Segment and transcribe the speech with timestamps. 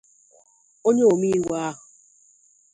[0.87, 1.79] onye omeiwu ahụ